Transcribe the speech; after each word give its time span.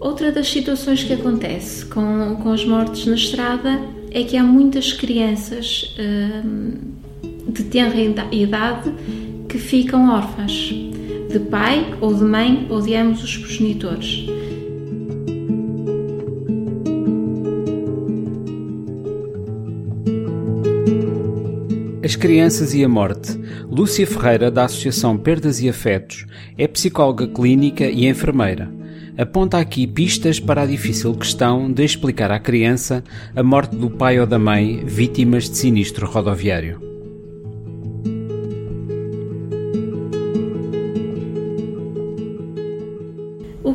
Outra 0.00 0.32
das 0.32 0.48
situações 0.48 1.04
que 1.04 1.12
acontece 1.12 1.84
com, 1.86 2.36
com 2.42 2.50
as 2.50 2.64
mortes 2.64 3.06
na 3.06 3.16
estrada 3.16 3.80
é 4.10 4.24
que 4.24 4.36
há 4.36 4.42
muitas 4.42 4.92
crianças 4.92 5.94
hum, 5.98 6.72
de 7.48 7.64
tenra 7.64 8.00
idade 8.32 8.92
que 9.48 9.58
ficam 9.58 10.10
órfãs 10.10 10.72
de 11.30 11.38
pai 11.50 11.94
ou 12.00 12.14
de 12.14 12.24
mãe 12.24 12.66
ou 12.70 12.80
de 12.80 12.94
ambos 12.94 13.22
os 13.22 13.36
progenitores. 13.36 14.35
As 22.06 22.14
crianças 22.14 22.72
e 22.72 22.84
a 22.84 22.88
morte. 22.88 23.36
Lúcia 23.68 24.06
Ferreira, 24.06 24.48
da 24.48 24.66
Associação 24.66 25.18
Perdas 25.18 25.60
e 25.60 25.68
Afetos, 25.68 26.24
é 26.56 26.68
psicóloga 26.68 27.26
clínica 27.26 27.84
e 27.86 28.06
enfermeira 28.06 28.72
aponta 29.18 29.58
aqui 29.58 29.86
pistas 29.86 30.38
para 30.38 30.62
a 30.62 30.66
difícil 30.66 31.14
questão 31.14 31.72
de 31.72 31.82
explicar 31.82 32.30
à 32.30 32.38
criança 32.38 33.02
a 33.34 33.42
morte 33.42 33.74
do 33.74 33.90
pai 33.90 34.20
ou 34.20 34.26
da 34.26 34.38
mãe 34.38 34.84
vítimas 34.84 35.50
de 35.50 35.56
sinistro 35.56 36.06
rodoviário. 36.06 36.95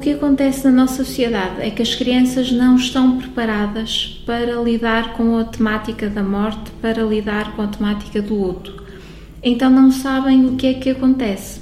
Que 0.01 0.13
acontece 0.13 0.65
na 0.65 0.71
nossa 0.71 1.05
sociedade 1.05 1.61
é 1.61 1.69
que 1.69 1.81
as 1.81 1.93
crianças 1.93 2.51
não 2.51 2.75
estão 2.75 3.19
preparadas 3.19 4.19
para 4.25 4.55
lidar 4.55 5.13
com 5.13 5.37
a 5.37 5.43
temática 5.43 6.09
da 6.09 6.23
morte, 6.23 6.71
para 6.81 7.03
lidar 7.03 7.55
com 7.55 7.61
a 7.61 7.67
temática 7.67 8.19
do 8.19 8.33
luto. 8.33 8.83
Então 9.43 9.69
não 9.69 9.91
sabem 9.91 10.47
o 10.47 10.55
que 10.55 10.67
é 10.67 10.73
que 10.73 10.89
acontece. 10.89 11.61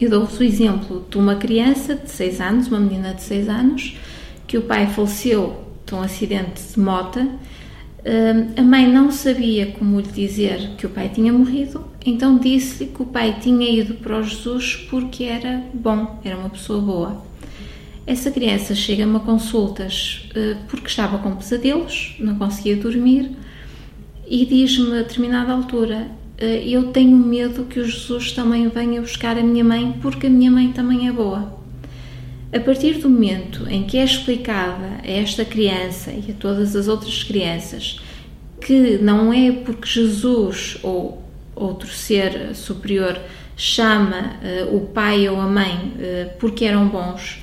Eu 0.00 0.08
dou-vos 0.08 0.40
o 0.40 0.42
exemplo 0.42 1.06
de 1.10 1.18
uma 1.18 1.36
criança 1.36 1.94
de 1.94 2.10
6 2.10 2.40
anos, 2.40 2.68
uma 2.68 2.80
menina 2.80 3.12
de 3.12 3.22
6 3.22 3.48
anos, 3.50 3.98
que 4.46 4.56
o 4.56 4.62
pai 4.62 4.86
faleceu 4.86 5.62
de 5.84 5.94
um 5.94 6.00
acidente 6.00 6.62
de 6.72 6.80
moto. 6.80 7.20
Hum, 7.20 7.38
a 8.56 8.62
mãe 8.62 8.90
não 8.90 9.12
sabia 9.12 9.66
como 9.78 10.00
lhe 10.00 10.08
dizer 10.08 10.70
que 10.78 10.86
o 10.86 10.90
pai 10.90 11.10
tinha 11.10 11.32
morrido, 11.32 11.84
então 12.04 12.38
disse-lhe 12.38 12.90
que 12.90 13.02
o 13.02 13.06
pai 13.06 13.36
tinha 13.40 13.68
ido 13.68 13.94
para 13.94 14.18
o 14.18 14.22
Jesus 14.22 14.74
porque 14.90 15.24
era 15.24 15.62
bom, 15.74 16.18
era 16.24 16.36
uma 16.36 16.48
pessoa 16.48 16.80
boa. 16.80 17.31
Essa 18.06 18.30
criança 18.30 18.74
chega-me 18.74 19.16
a 19.16 19.20
consultas 19.20 20.28
hum, 20.34 20.56
porque 20.68 20.88
estava 20.88 21.18
com 21.18 21.36
pesadelos, 21.36 22.16
não 22.18 22.36
conseguia 22.36 22.76
dormir 22.76 23.30
e 24.26 24.44
diz-me 24.44 24.98
a 24.98 25.02
determinada 25.02 25.52
altura: 25.52 26.10
eh, 26.38 26.64
eu 26.66 26.92
tenho 26.92 27.16
medo 27.16 27.64
que 27.64 27.78
o 27.78 27.84
Jesus 27.84 28.32
também 28.32 28.68
venha 28.68 29.00
buscar 29.00 29.38
a 29.38 29.42
minha 29.42 29.62
mãe, 29.62 29.94
porque 30.02 30.26
a 30.26 30.30
minha 30.30 30.50
mãe 30.50 30.72
também 30.72 31.06
é 31.08 31.12
boa. 31.12 31.60
A 32.52 32.60
partir 32.60 32.98
do 32.98 33.08
momento 33.08 33.66
em 33.68 33.84
que 33.84 33.96
é 33.96 34.04
explicada 34.04 35.00
a 35.02 35.10
esta 35.10 35.44
criança 35.44 36.10
e 36.10 36.32
a 36.32 36.34
todas 36.34 36.76
as 36.76 36.88
outras 36.88 37.22
crianças 37.22 37.98
que 38.60 38.98
não 38.98 39.32
é 39.32 39.50
porque 39.52 39.88
Jesus 39.88 40.76
ou 40.82 41.22
outro 41.54 41.88
ser 41.88 42.54
superior 42.54 43.18
chama 43.56 44.36
uh, 44.42 44.76
o 44.76 44.80
pai 44.80 45.28
ou 45.28 45.40
a 45.40 45.46
mãe 45.46 45.74
uh, 45.96 46.38
porque 46.38 46.64
eram 46.64 46.88
bons 46.88 47.42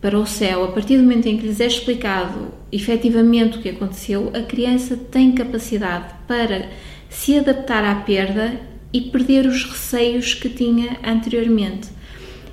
para 0.00 0.18
o 0.18 0.26
céu, 0.26 0.64
a 0.64 0.68
partir 0.68 0.96
do 0.96 1.02
momento 1.02 1.26
em 1.26 1.36
que 1.36 1.46
lhes 1.46 1.60
é 1.60 1.66
explicado 1.66 2.52
efetivamente 2.72 3.58
o 3.58 3.60
que 3.60 3.68
aconteceu, 3.68 4.30
a 4.34 4.40
criança 4.40 4.96
tem 4.96 5.32
capacidade 5.32 6.14
para 6.26 6.70
se 7.08 7.38
adaptar 7.38 7.84
à 7.84 7.96
perda 7.96 8.60
e 8.92 9.02
perder 9.02 9.46
os 9.46 9.64
receios 9.64 10.32
que 10.32 10.48
tinha 10.48 10.98
anteriormente. 11.04 11.88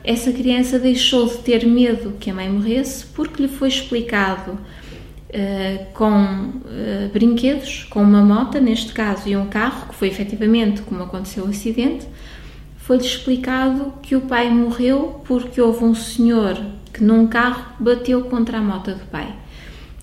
Essa 0.04 0.32
criança 0.32 0.78
deixou 0.78 1.28
de 1.28 1.38
ter 1.38 1.66
medo 1.66 2.14
que 2.20 2.30
a 2.30 2.34
mãe 2.34 2.50
morresse 2.50 3.06
porque 3.08 3.42
lhe 3.42 3.48
foi 3.48 3.68
explicado 3.70 4.52
uh, 4.52 5.86
com 5.94 6.08
uh, 6.10 7.10
brinquedos, 7.12 7.86
com 7.90 8.02
uma 8.02 8.22
moto, 8.22 8.60
neste 8.60 8.94
caso, 8.94 9.28
e 9.28 9.36
um 9.36 9.48
carro, 9.48 9.90
que 9.90 9.96
foi 9.96 10.08
efetivamente 10.08 10.82
como 10.82 11.04
aconteceu 11.04 11.46
o 11.46 11.50
acidente, 11.50 12.08
foi-lhe 12.78 13.06
explicado 13.06 13.94
que 14.02 14.16
o 14.16 14.22
pai 14.22 14.50
morreu 14.50 15.22
porque 15.26 15.60
houve 15.60 15.84
um 15.84 15.94
senhor 15.94 16.58
que 16.98 17.04
num 17.04 17.28
carro 17.28 17.64
bateu 17.80 18.24
contra 18.24 18.58
a 18.58 18.62
moto 18.62 18.92
do 18.92 19.06
pai. 19.06 19.34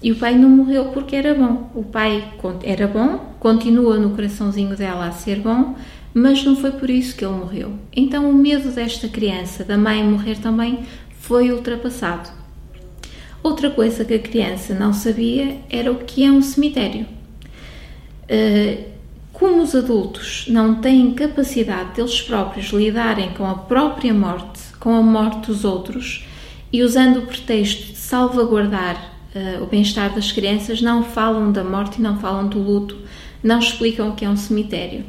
E 0.00 0.12
o 0.12 0.16
pai 0.16 0.36
não 0.36 0.48
morreu 0.48 0.86
porque 0.86 1.16
era 1.16 1.34
bom. 1.34 1.70
O 1.74 1.82
pai 1.82 2.32
era 2.62 2.86
bom, 2.86 3.34
continua 3.40 3.98
no 3.98 4.10
coraçãozinho 4.10 4.76
dela 4.76 5.06
a 5.06 5.12
ser 5.12 5.40
bom, 5.40 5.74
mas 6.12 6.44
não 6.44 6.54
foi 6.54 6.72
por 6.72 6.88
isso 6.88 7.16
que 7.16 7.24
ele 7.24 7.34
morreu. 7.34 7.72
Então 7.94 8.30
o 8.30 8.34
medo 8.34 8.70
desta 8.70 9.08
criança, 9.08 9.64
da 9.64 9.76
mãe 9.76 10.04
morrer 10.04 10.36
também, 10.36 10.80
foi 11.18 11.50
ultrapassado. 11.50 12.30
Outra 13.42 13.70
coisa 13.70 14.04
que 14.04 14.14
a 14.14 14.18
criança 14.18 14.74
não 14.74 14.92
sabia 14.92 15.58
era 15.68 15.90
o 15.90 15.96
que 15.96 16.24
é 16.24 16.30
um 16.30 16.40
cemitério. 16.40 17.06
Eh, 18.28 18.84
como 19.32 19.62
os 19.62 19.74
adultos 19.74 20.46
não 20.48 20.76
têm 20.76 21.12
capacidade 21.12 21.94
deles 21.94 22.22
próprios 22.22 22.66
lidarem 22.66 23.30
com 23.30 23.44
a 23.44 23.54
própria 23.54 24.14
morte, 24.14 24.60
com 24.78 24.94
a 24.94 25.02
morte 25.02 25.48
dos 25.48 25.64
outros, 25.64 26.24
e 26.74 26.82
usando 26.82 27.18
o 27.18 27.22
pretexto 27.22 27.92
de 27.92 27.96
salvaguardar 27.96 29.14
uh, 29.32 29.62
o 29.62 29.66
bem-estar 29.68 30.12
das 30.12 30.32
crianças, 30.32 30.82
não 30.82 31.04
falam 31.04 31.52
da 31.52 31.62
morte 31.62 32.00
e 32.00 32.02
não 32.02 32.18
falam 32.18 32.48
do 32.48 32.58
luto, 32.58 32.98
não 33.44 33.60
explicam 33.60 34.08
o 34.08 34.16
que 34.16 34.24
é 34.24 34.28
um 34.28 34.36
cemitério. 34.36 35.04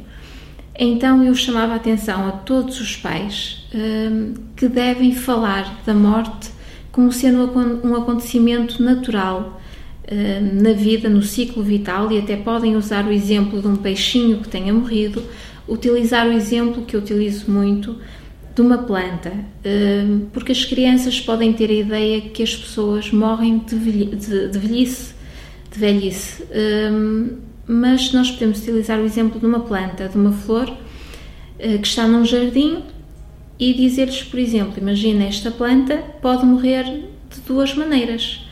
Então 0.78 1.24
eu 1.24 1.34
chamava 1.34 1.72
a 1.72 1.76
atenção 1.76 2.28
a 2.28 2.30
todos 2.30 2.80
os 2.80 2.94
pais 2.94 3.66
uh, 3.74 4.40
que 4.54 4.68
devem 4.68 5.12
falar 5.12 5.80
da 5.84 5.92
morte 5.92 6.52
como 6.92 7.10
sendo 7.10 7.50
um 7.84 7.96
acontecimento 7.96 8.80
natural 8.80 9.60
uh, 10.04 10.62
na 10.62 10.72
vida, 10.72 11.08
no 11.08 11.20
ciclo 11.20 11.64
vital, 11.64 12.12
e 12.12 12.18
até 12.20 12.36
podem 12.36 12.76
usar 12.76 13.06
o 13.06 13.10
exemplo 13.10 13.60
de 13.60 13.66
um 13.66 13.74
peixinho 13.74 14.38
que 14.38 14.48
tenha 14.48 14.72
morrido, 14.72 15.20
utilizar 15.66 16.28
o 16.28 16.32
exemplo 16.32 16.84
que 16.84 16.94
eu 16.94 17.00
utilizo 17.00 17.50
muito 17.50 17.96
de 18.56 18.62
uma 18.62 18.78
planta, 18.78 19.32
hum, 19.66 20.28
porque 20.32 20.50
as 20.50 20.64
crianças 20.64 21.20
podem 21.20 21.52
ter 21.52 21.68
a 21.68 21.74
ideia 21.74 22.22
que 22.22 22.42
as 22.42 22.56
pessoas 22.56 23.12
morrem 23.12 23.58
de, 23.58 23.76
velhice, 23.76 25.12
de 25.70 25.78
velhice, 25.78 26.42
hum, 26.90 27.36
mas 27.66 28.12
nós 28.14 28.30
podemos 28.30 28.60
utilizar 28.62 28.98
o 28.98 29.04
exemplo 29.04 29.38
de 29.38 29.44
uma 29.44 29.60
planta, 29.60 30.08
de 30.08 30.16
uma 30.16 30.32
flor 30.32 30.72
eh, 31.58 31.76
que 31.76 31.86
está 31.86 32.08
num 32.08 32.24
jardim 32.24 32.82
e 33.58 33.74
dizer-lhes, 33.74 34.22
por 34.22 34.38
exemplo, 34.38 34.80
imagina 34.80 35.24
esta 35.24 35.50
planta 35.50 35.98
pode 36.22 36.46
morrer 36.46 36.84
de 36.84 37.40
duas 37.46 37.74
maneiras 37.74 38.46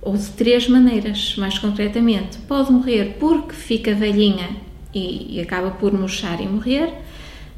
ou 0.00 0.16
de 0.16 0.28
três 0.30 0.66
maneiras, 0.66 1.34
mais 1.36 1.58
concretamente. 1.58 2.38
Pode 2.48 2.72
morrer 2.72 3.16
porque 3.20 3.52
fica 3.52 3.94
velhinha 3.94 4.48
e, 4.94 5.36
e 5.36 5.40
acaba 5.42 5.72
por 5.72 5.92
murchar 5.92 6.40
e 6.40 6.48
morrer 6.48 6.90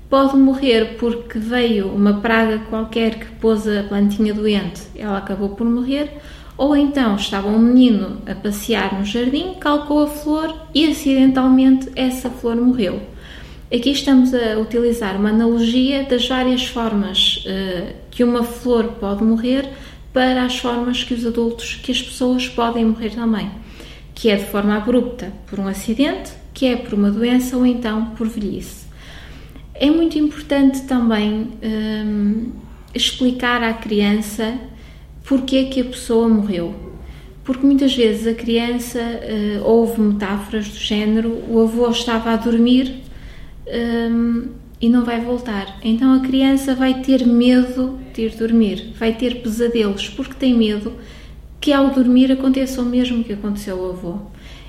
Pode 0.09 0.37
morrer 0.37 0.97
porque 0.98 1.38
veio 1.38 1.88
uma 1.88 2.20
praga 2.20 2.59
qualquer 2.70 3.19
que 3.19 3.26
pôs 3.37 3.66
a 3.66 3.82
plantinha 3.84 4.34
doente, 4.34 4.82
ela 4.94 5.19
acabou 5.19 5.50
por 5.50 5.66
morrer, 5.66 6.10
ou 6.56 6.76
então 6.76 7.16
estava 7.16 7.48
um 7.48 7.59
menino 7.59 8.19
a 8.26 8.34
passear 8.34 8.97
no 8.97 9.04
jardim, 9.04 9.54
calcou 9.54 10.04
a 10.04 10.06
flor 10.06 10.54
e 10.75 10.87
acidentalmente 10.88 11.91
essa 11.97 12.31
flor 12.31 12.56
morreu. 12.56 13.00
Aqui 13.75 13.91
estamos 13.91 14.32
a 14.32 14.59
utilizar 14.59 15.16
uma 15.16 15.31
analogia 15.31 16.04
das 16.04 16.28
várias 16.28 16.65
formas 16.66 17.44
uh, 17.47 17.92
que 18.10 18.22
uma 18.22 18.44
flor 18.44 18.84
pode 19.00 19.25
morrer 19.25 19.69
para 20.12 20.44
as 20.44 20.56
formas 20.59 21.03
que 21.03 21.12
os 21.12 21.26
adultos, 21.26 21.81
que 21.82 21.91
as 21.91 22.00
pessoas 22.00 22.48
podem 22.48 22.84
morrer 22.84 23.10
também, 23.10 23.50
que 24.15 24.31
é 24.31 24.36
de 24.36 24.44
forma 24.44 24.76
abrupta 24.76 25.33
por 25.48 25.59
um 25.59 25.66
acidente, 25.66 26.30
que 26.53 26.66
é 26.66 26.77
por 26.77 26.95
uma 26.95 27.10
doença 27.10 27.56
ou 27.56 27.66
então 27.66 28.10
por 28.10 28.28
velhice. 28.28 28.84
É 29.74 29.91
muito 29.91 30.16
importante 30.16 30.82
também 30.82 31.48
hum, 31.62 32.53
explicar 32.94 33.62
à 33.62 33.74
criança 33.74 34.56
porque 35.24 35.56
é 35.56 35.65
que 35.65 35.80
a 35.80 35.84
pessoa 35.84 36.28
morreu. 36.28 36.74
Porque 37.42 37.66
muitas 37.66 37.94
vezes 37.94 38.26
a 38.26 38.34
criança 38.34 39.00
uh, 39.00 39.65
ouve 39.65 40.00
metáforas 40.00 40.68
do 40.68 40.78
género: 40.78 41.42
o 41.48 41.60
avô 41.60 41.91
estava 41.91 42.30
a 42.30 42.36
dormir 42.36 43.03
um, 43.66 44.48
e 44.80 44.88
não 44.88 45.04
vai 45.04 45.21
voltar. 45.21 45.78
Então 45.82 46.12
a 46.15 46.20
criança 46.20 46.74
vai 46.74 47.03
ter 47.03 47.27
medo 47.27 47.98
de 48.15 48.22
ir 48.22 48.36
dormir, 48.36 48.92
vai 48.98 49.12
ter 49.12 49.42
pesadelos, 49.42 50.09
porque 50.09 50.34
tem 50.34 50.54
medo 50.54 50.92
que 51.60 51.72
ao 51.72 51.91
dormir 51.91 52.30
aconteça 52.30 52.80
o 52.80 52.84
mesmo 52.84 53.24
que 53.24 53.32
aconteceu 53.32 53.78
ao 53.78 53.91
avô. 53.91 54.18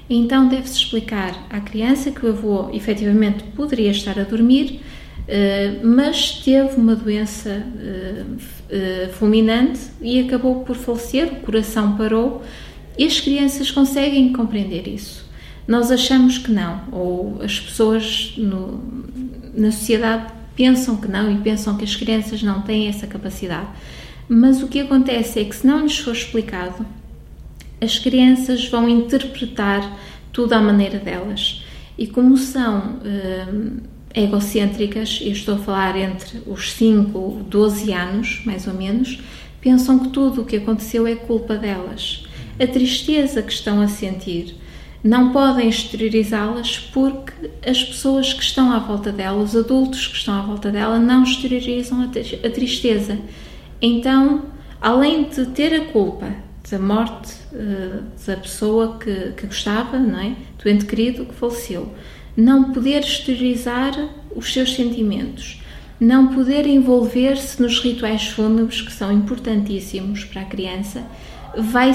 Então 0.10 0.48
deve-se 0.48 0.78
explicar 0.78 1.48
à 1.50 1.60
criança 1.60 2.12
que 2.12 2.25
o 2.25 2.30
avô 2.30 2.69
efetivamente 2.72 3.44
poderia 3.56 3.90
estar 3.90 4.19
a 4.19 4.24
dormir, 4.24 4.81
eh, 5.28 5.80
mas 5.84 6.42
teve 6.44 6.75
uma 6.75 6.96
doença 6.96 7.50
eh, 7.50 8.24
eh, 8.69 9.10
fulminante 9.13 9.80
e 10.00 10.19
acabou 10.19 10.63
por 10.63 10.75
falecer, 10.75 11.28
o 11.28 11.36
coração 11.38 11.98
parou 11.98 12.44
e 12.98 13.06
as 13.06 13.19
crianças 13.19 13.72
conseguem 13.72 14.31
compreender 14.31 14.88
isso. 14.88 15.25
Nós 15.68 15.90
achamos 15.90 16.38
que 16.38 16.51
não, 16.51 16.84
ou 16.92 17.42
as 17.42 17.60
pessoas 17.60 18.36
no, 18.38 18.84
na 19.56 19.72
sociedade 19.72 20.31
pensam 20.56 20.98
que 20.98 21.08
não 21.08 21.31
e 21.31 21.38
pensam 21.40 21.75
que 21.75 21.84
as 21.84 21.96
crianças 21.96 22.44
não 22.44 22.62
têm 22.62 22.88
essa 22.88 23.08
capacidade. 23.08 23.68
Mas 24.30 24.62
o 24.62 24.68
que 24.68 24.80
acontece 24.80 25.40
é 25.40 25.44
que, 25.44 25.56
se 25.56 25.66
não 25.66 25.81
lhes 25.81 25.98
for 25.98 26.13
explicado, 26.13 26.86
as 27.81 28.00
crianças 28.00 28.68
vão 28.68 28.88
interpretar 28.88 29.98
tudo 30.31 30.54
à 30.54 30.62
maneira 30.62 31.00
delas. 31.00 31.63
E 31.98 32.07
como 32.07 32.38
são 32.38 33.00
uh, 33.00 33.81
egocêntricas, 34.13 35.19
eu 35.22 35.31
estou 35.31 35.56
a 35.56 35.60
falar 35.60 35.98
entre 35.98 36.42
os 36.45 36.74
5 36.74 37.42
e 37.42 37.44
12 37.50 37.94
anos, 37.94 38.42
mais 38.45 38.68
ou 38.68 38.74
menos, 38.74 39.22
pensam 39.62 40.00
que 40.00 40.10
tudo 40.10 40.42
o 40.42 40.45
que 40.45 40.57
aconteceu 40.57 41.07
é 41.07 41.16
culpa 41.16 41.56
delas. 41.56 42.25
A 42.60 42.68
tristeza 42.68 43.42
que 43.42 43.51
estão 43.51 43.81
a 43.81 43.88
sentir 43.88 44.56
não 45.04 45.31
podem 45.31 45.69
exteriorizá-las 45.69 46.80
porque 46.80 47.51
as 47.66 47.83
pessoas 47.83 48.33
que 48.33 48.44
estão 48.44 48.72
à 48.72 48.80
volta 48.80 49.12
dela, 49.12 49.42
os 49.42 49.56
adultos 49.56 50.07
que 50.07 50.18
estão 50.18 50.33
à 50.33 50.42
volta 50.42 50.72
dela, 50.72 50.98
não 50.98 51.24
exteriorizam 51.24 52.01
a 52.01 52.50
tristeza. 52.50 53.19
Então, 53.81 54.45
além 54.81 55.25
de 55.25 55.45
ter 55.48 55.74
a 55.75 55.86
culpa 55.86 56.45
da 56.70 56.80
morte 56.80 57.34
uh, 57.54 58.04
da 58.26 58.38
pessoa 58.38 58.98
que, 58.98 59.34
que 59.38 59.48
gostava, 59.48 60.00
não 60.00 60.20
é? 60.20 60.36
do 60.62 60.70
ente 60.70 60.86
querido 60.86 61.26
que 61.26 61.36
faleceu, 61.36 61.94
não 62.36 62.72
poder 62.72 63.00
exteriorizar 63.00 63.94
os 64.36 64.52
seus 64.52 64.76
sentimentos, 64.76 65.62
não 66.00 66.28
poder 66.28 66.68
envolver-se 66.68 67.62
nos 67.62 67.80
rituais 67.80 68.28
fúnebres 68.28 68.82
que 68.82 68.92
são 68.92 69.12
importantíssimos 69.12 70.26
para 70.26 70.42
a 70.42 70.46
criança 70.46 71.04
vai 71.58 71.94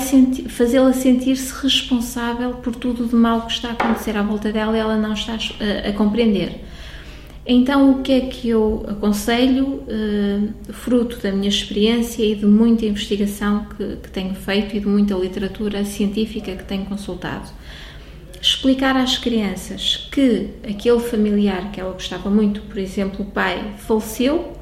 fazê-la 0.49 0.93
sentir-se 0.93 1.53
responsável 1.63 2.55
por 2.55 2.75
tudo 2.75 3.07
de 3.07 3.15
mal 3.15 3.43
que 3.43 3.53
está 3.53 3.69
a 3.69 3.73
acontecer 3.73 4.17
à 4.17 4.23
volta 4.23 4.51
dela 4.51 4.77
e 4.77 4.81
ela 4.81 4.97
não 4.97 5.13
está 5.13 5.35
a, 5.35 5.89
a 5.89 5.93
compreender. 5.93 6.65
Então, 7.53 7.91
o 7.91 8.01
que 8.01 8.13
é 8.13 8.21
que 8.21 8.49
eu 8.49 8.87
aconselho, 8.87 9.83
uh, 9.83 10.73
fruto 10.73 11.19
da 11.19 11.33
minha 11.33 11.49
experiência 11.49 12.23
e 12.23 12.37
de 12.37 12.47
muita 12.47 12.87
investigação 12.87 13.67
que, 13.77 13.97
que 13.97 14.09
tenho 14.09 14.37
feito 14.37 14.77
e 14.77 14.79
de 14.79 14.87
muita 14.87 15.17
literatura 15.17 15.85
científica 15.85 16.55
que 16.55 16.63
tenho 16.63 16.85
consultado? 16.85 17.51
Explicar 18.41 18.97
às 18.97 19.19
crianças 19.19 20.09
que 20.13 20.51
aquele 20.63 21.01
familiar 21.01 21.73
que 21.73 21.81
ela 21.81 21.93
gostava 21.93 22.31
muito, 22.31 22.61
por 22.61 22.79
exemplo, 22.79 23.25
o 23.25 23.29
pai, 23.33 23.75
faleceu, 23.79 24.53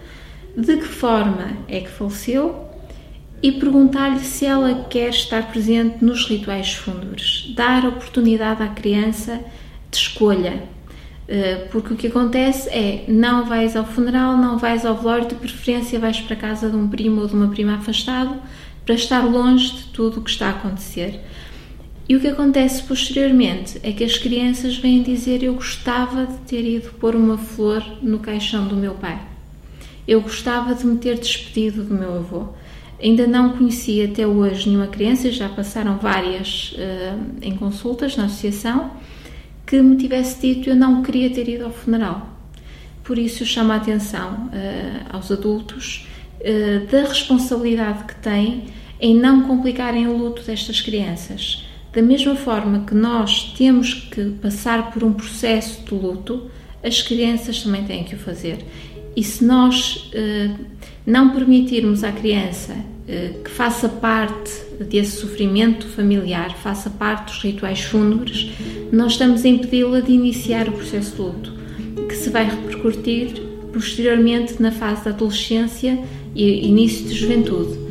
de 0.57 0.79
que 0.79 0.89
forma 0.89 1.59
é 1.69 1.81
que 1.81 1.91
faleceu 1.91 2.71
e 3.43 3.53
perguntar-lhe 3.53 4.21
se 4.21 4.47
ela 4.47 4.87
quer 4.89 5.11
estar 5.11 5.51
presente 5.53 6.03
nos 6.03 6.27
rituais 6.27 6.73
fúnebres, 6.73 7.53
dar 7.55 7.85
oportunidade 7.85 8.63
à 8.63 8.69
criança 8.69 9.45
de 9.91 9.99
escolha. 9.99 10.78
Eh, 11.29 11.67
porque 11.71 11.93
o 11.93 11.97
que 11.97 12.07
acontece 12.07 12.71
é, 12.71 13.05
não 13.07 13.45
vais 13.45 13.77
ao 13.77 13.85
funeral, 13.85 14.39
não 14.39 14.57
vais 14.57 14.87
ao 14.87 14.97
velório, 14.97 15.29
de 15.29 15.35
preferência 15.35 16.01
vais 16.01 16.19
para 16.21 16.35
a 16.35 16.39
casa 16.39 16.71
de 16.71 16.77
um 16.77 16.89
primo 16.89 17.21
ou 17.21 17.27
de 17.27 17.35
uma 17.35 17.49
prima 17.49 17.75
afastado, 17.75 18.41
para 18.87 18.95
estar 18.95 19.21
longe 19.21 19.71
de 19.73 19.85
tudo 19.89 20.21
o 20.21 20.23
que 20.23 20.31
está 20.31 20.47
a 20.47 20.51
acontecer. 20.51 21.21
E 22.09 22.17
o 22.17 22.21
que 22.21 22.29
acontece 22.29 22.83
posteriormente 22.85 23.79
é 23.83 23.93
que 23.93 24.03
as 24.03 24.17
crianças 24.17 24.79
vêm 24.79 25.03
dizer: 25.03 25.43
Eu 25.43 25.53
gostava 25.53 26.25
de 26.25 26.39
ter 26.39 26.65
ido 26.65 26.91
pôr 26.99 27.15
uma 27.15 27.37
flor 27.37 27.85
no 28.01 28.19
caixão 28.19 28.67
do 28.67 28.75
meu 28.75 28.95
pai. 28.95 29.21
Eu 30.07 30.23
gostava 30.23 30.75
de 30.75 30.87
me 30.87 30.97
ter 30.97 31.19
despedido 31.19 31.83
do 31.85 31.93
meu 31.93 32.17
avô. 32.17 32.47
Ainda 33.01 33.27
não 33.27 33.51
conheci 33.51 34.03
até 34.03 34.27
hoje 34.27 34.71
nenhuma 34.71 34.87
criança, 34.87 35.31
já 35.31 35.51
passaram 35.51 35.99
várias 35.99 36.73
uh, 36.73 37.21
em 37.43 37.55
consultas 37.55 38.17
na 38.17 38.25
associação, 38.25 38.91
que 39.69 39.83
me 39.83 39.97
tivesse 39.97 40.41
dito 40.41 40.71
eu 40.71 40.75
não 40.75 41.03
queria 41.03 41.29
ter 41.29 41.47
ido 41.47 41.67
ao 41.67 41.71
funeral. 41.71 42.27
Por 43.05 43.19
isso 43.19 43.43
eu 43.43 43.47
chamo 43.47 43.71
a 43.73 43.77
atenção 43.77 44.47
uh, 44.47 45.15
aos 45.17 45.31
adultos 45.31 46.09
uh, 46.41 46.87
da 46.91 47.03
responsabilidade 47.03 48.05
que 48.05 48.15
têm 48.17 48.65
em 48.99 49.15
não 49.15 49.43
complicarem 49.43 50.09
o 50.09 50.17
luto 50.17 50.43
destas 50.43 50.81
crianças. 50.81 51.67
Da 51.93 52.01
mesma 52.01 52.35
forma 52.35 52.87
que 52.87 52.95
nós 52.95 53.53
temos 53.59 53.93
que 53.93 54.31
passar 54.43 54.91
por 54.91 55.05
um 55.05 55.13
processo 55.13 55.83
de 55.85 55.95
luto, 55.95 56.51
as 56.83 57.03
crianças 57.03 57.63
também 57.63 57.85
têm 57.85 58.05
que 58.05 58.15
o 58.15 58.19
fazer. 58.19 58.65
E 59.15 59.23
se 59.23 59.45
nós 59.45 60.11
eh, 60.13 60.51
não 61.07 61.31
permitirmos 61.31 62.05
à 62.05 62.13
criança 62.13 62.77
que 63.43 63.51
faça 63.51 63.89
parte 63.89 64.53
desse 64.79 65.13
sofrimento 65.13 65.87
familiar, 65.87 66.55
faça 66.59 66.91
parte 66.91 67.33
dos 67.33 67.43
rituais 67.43 67.81
fúnebres, 67.81 68.53
nós 68.93 69.13
estamos 69.13 69.45
a 69.45 69.49
impedi-la 69.49 70.01
de 70.01 70.13
iniciar 70.13 70.69
o 70.69 70.73
processo 70.73 71.17
de 71.17 71.23
luto, 71.23 71.53
que 72.07 72.15
se 72.15 72.29
vai 72.29 72.45
repercutir 72.45 73.43
posteriormente 73.73 74.61
na 74.61 74.71
fase 74.71 75.05
da 75.05 75.11
adolescência 75.11 75.99
e 76.35 76.67
início 76.67 77.07
de 77.07 77.15
juventude. 77.15 77.88